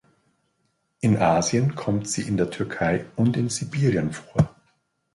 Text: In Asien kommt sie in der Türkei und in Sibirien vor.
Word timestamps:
In 1.01 1.15
Asien 1.17 1.75
kommt 1.75 2.09
sie 2.09 2.23
in 2.23 2.35
der 2.35 2.49
Türkei 2.49 3.05
und 3.15 3.37
in 3.37 3.49
Sibirien 3.49 4.11
vor. 4.13 4.55